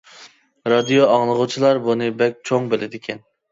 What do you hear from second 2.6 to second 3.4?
بىلىدىكەن.